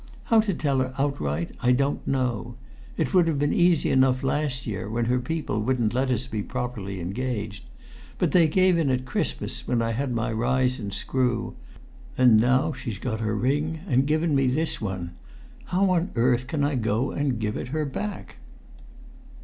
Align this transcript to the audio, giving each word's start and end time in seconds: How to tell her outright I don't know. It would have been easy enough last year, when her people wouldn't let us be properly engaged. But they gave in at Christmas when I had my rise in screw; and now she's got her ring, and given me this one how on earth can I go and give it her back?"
How 0.23 0.39
to 0.39 0.53
tell 0.55 0.79
her 0.79 0.95
outright 0.97 1.51
I 1.61 1.73
don't 1.73 2.07
know. 2.07 2.55
It 2.97 3.13
would 3.13 3.27
have 3.27 3.37
been 3.37 3.53
easy 3.53 3.91
enough 3.91 4.23
last 4.23 4.65
year, 4.65 4.89
when 4.89 5.05
her 5.05 5.19
people 5.19 5.61
wouldn't 5.61 5.93
let 5.93 6.09
us 6.09 6.25
be 6.25 6.41
properly 6.41 6.99
engaged. 6.99 7.65
But 8.17 8.31
they 8.31 8.47
gave 8.47 8.79
in 8.79 8.89
at 8.89 9.05
Christmas 9.05 9.67
when 9.67 9.79
I 9.79 9.91
had 9.91 10.11
my 10.11 10.31
rise 10.31 10.79
in 10.79 10.89
screw; 10.89 11.55
and 12.17 12.39
now 12.41 12.73
she's 12.73 12.97
got 12.97 13.19
her 13.19 13.35
ring, 13.35 13.81
and 13.87 14.07
given 14.07 14.33
me 14.33 14.47
this 14.47 14.81
one 14.81 15.11
how 15.65 15.91
on 15.91 16.09
earth 16.15 16.47
can 16.47 16.63
I 16.63 16.73
go 16.77 17.11
and 17.11 17.37
give 17.39 17.55
it 17.55 17.67
her 17.67 17.85
back?" 17.85 18.37